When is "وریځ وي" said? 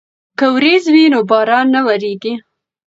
0.55-1.05